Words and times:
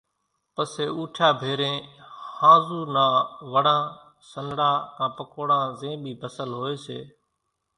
پسي 0.53 0.85
اُوٺيا 0.97 1.27
ڀيرين 1.41 1.75
ۿانزُو 2.37 2.81
نا 2.95 3.05
وڙان، 3.51 3.81
سنڙا 4.29 4.71
ڪان 4.95 5.09
پڪوڙان 5.17 5.63
زين 5.79 5.95
ٻي 6.03 6.11
ڀسل 6.21 6.49
ھوئي 6.59 6.75
سي، 6.85 6.99